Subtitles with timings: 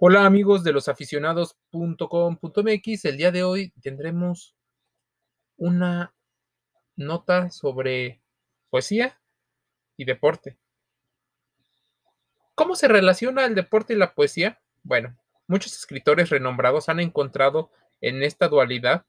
[0.00, 3.04] Hola amigos de los aficionados.com.mx.
[3.04, 4.54] El día de hoy tendremos
[5.56, 6.14] una
[6.94, 8.22] nota sobre
[8.70, 9.20] poesía
[9.96, 10.56] y deporte.
[12.54, 14.60] ¿Cómo se relaciona el deporte y la poesía?
[14.84, 19.04] Bueno, muchos escritores renombrados han encontrado en esta dualidad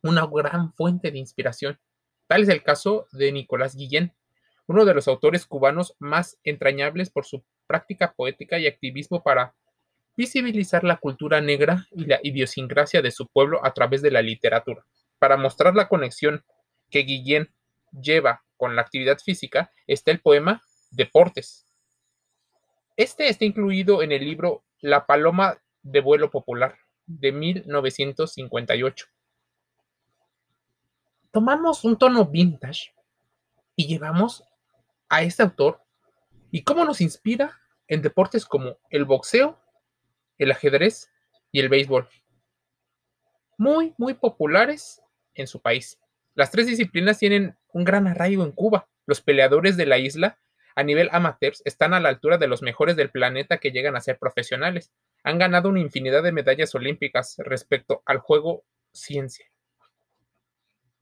[0.00, 1.80] una gran fuente de inspiración.
[2.28, 4.14] Tal es el caso de Nicolás Guillén,
[4.68, 9.54] uno de los autores cubanos más entrañables por su práctica poética y activismo para
[10.16, 14.86] visibilizar la cultura negra y la idiosincrasia de su pueblo a través de la literatura.
[15.18, 16.44] Para mostrar la conexión
[16.90, 17.52] que Guillén
[17.92, 21.66] lleva con la actividad física está el poema Deportes.
[22.96, 29.06] Este está incluido en el libro La Paloma de Vuelo Popular de 1958.
[31.30, 32.94] Tomamos un tono vintage
[33.76, 34.44] y llevamos
[35.08, 35.85] a este autor
[36.56, 39.60] y cómo nos inspira en deportes como el boxeo,
[40.38, 41.12] el ajedrez
[41.52, 42.08] y el béisbol.
[43.58, 45.02] Muy, muy populares
[45.34, 46.00] en su país.
[46.32, 48.88] Las tres disciplinas tienen un gran arraigo en Cuba.
[49.04, 50.38] Los peleadores de la isla
[50.74, 54.00] a nivel amateurs están a la altura de los mejores del planeta que llegan a
[54.00, 54.94] ser profesionales.
[55.24, 59.44] Han ganado una infinidad de medallas olímpicas respecto al juego ciencia.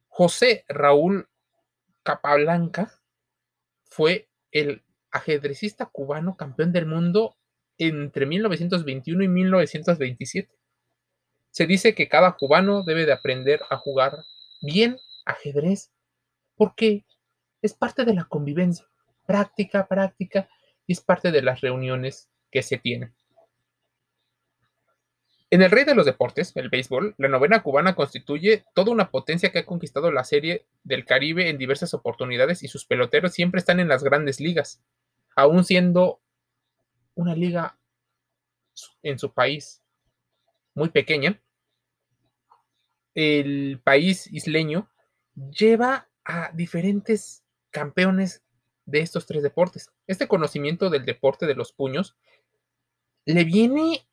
[0.08, 1.28] José Raúl
[2.02, 3.00] Capablanca
[3.84, 4.83] fue el
[5.14, 7.36] ajedrecista cubano campeón del mundo
[7.78, 10.52] entre 1921 y 1927.
[11.50, 14.18] Se dice que cada cubano debe de aprender a jugar
[14.60, 15.92] bien ajedrez
[16.56, 17.04] porque
[17.62, 18.86] es parte de la convivencia,
[19.24, 20.48] práctica, práctica,
[20.86, 23.14] y es parte de las reuniones que se tienen.
[25.50, 29.52] En el rey de los deportes, el béisbol, la novena cubana constituye toda una potencia
[29.52, 33.78] que ha conquistado la serie del Caribe en diversas oportunidades y sus peloteros siempre están
[33.78, 34.82] en las grandes ligas,
[35.36, 36.20] aún siendo
[37.14, 37.78] una liga
[39.02, 39.82] en su país
[40.74, 41.41] muy pequeña.
[43.14, 44.91] El país isleño
[45.34, 48.42] lleva a diferentes campeones
[48.86, 49.91] de estos tres deportes.
[50.06, 52.16] Este conocimiento del deporte de los puños
[53.25, 54.06] le viene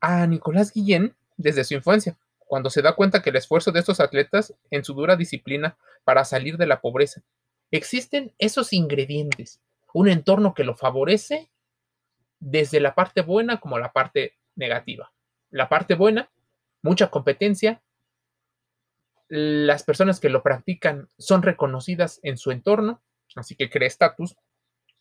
[0.00, 4.00] a Nicolás Guillén desde su infancia, cuando se da cuenta que el esfuerzo de estos
[4.00, 7.22] atletas en su dura disciplina para salir de la pobreza.
[7.70, 9.60] Existen esos ingredientes,
[9.98, 11.50] un entorno que lo favorece
[12.38, 15.12] desde la parte buena como la parte negativa.
[15.50, 16.30] La parte buena,
[16.82, 17.82] mucha competencia,
[19.26, 23.02] las personas que lo practican son reconocidas en su entorno,
[23.34, 24.36] así que crea estatus,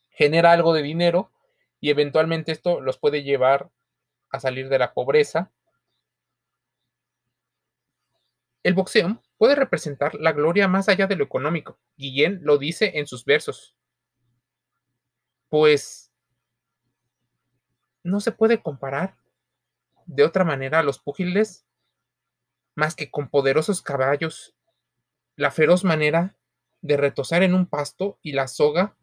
[0.10, 1.32] genera algo de dinero
[1.80, 3.70] y eventualmente esto los puede llevar
[4.32, 5.52] a salir de la pobreza.
[8.64, 11.78] El boxeo puede representar la gloria más allá de lo económico.
[11.98, 13.77] Guillén lo dice en sus versos.
[15.50, 16.12] Pues
[18.04, 19.18] no se puede comparar
[20.06, 21.66] de otra manera a los púgiles
[22.76, 24.56] más que con poderosos caballos,
[25.36, 26.38] la feroz manera
[26.82, 28.96] de retosar en un pasto y la soga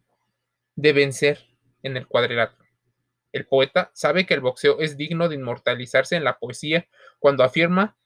[0.76, 1.46] de vencer
[1.82, 2.64] en el cuadrilátero.
[3.32, 6.88] El poeta sabe que el boxeo es digno de inmortalizarse en la poesía
[7.18, 7.96] cuando afirma,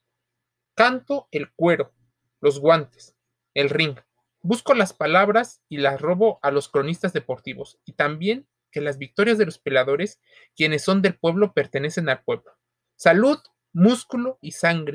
[0.75, 1.93] canto el cuero,
[2.41, 3.15] los guantes,
[3.53, 3.99] el ring.
[4.43, 9.39] Busco las palabras y las robo a los cronistas deportivos y también que las victorias
[9.39, 10.21] de los peladores,
[10.55, 12.53] quienes son del pueblo, pertenecen al pueblo.
[12.97, 13.39] Salud,
[13.73, 14.95] músculo y sangre.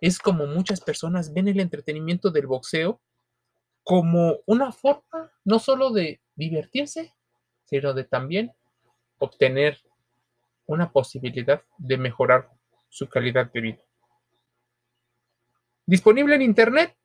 [0.00, 3.00] Es como muchas personas ven el entretenimiento del boxeo
[3.84, 7.12] como una forma no solo de divertirse,
[7.64, 8.52] sino de también
[9.18, 9.78] obtener
[10.66, 12.50] una posibilidad de mejorar
[12.88, 13.82] su calidad de vida.
[15.86, 16.96] Disponible en Internet,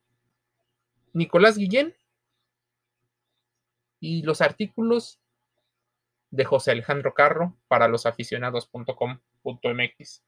[1.12, 1.94] Nicolás Guillén
[4.00, 5.20] y los artículos
[6.30, 10.22] de José Alejandro Carro para los aficionados.com.mx.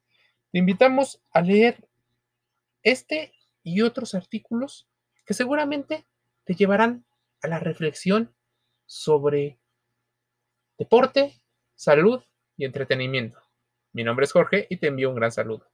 [0.52, 1.88] Te invitamos a leer
[2.82, 4.88] este y otros artículos
[5.24, 6.06] que seguramente
[6.44, 7.04] te llevarán
[7.42, 8.34] a la reflexión
[8.86, 9.58] sobre
[10.78, 11.34] deporte,
[11.74, 12.24] salud
[12.56, 13.38] y entretenimiento.
[13.92, 15.70] Mi nombre es Jorge y te envío un gran saludo.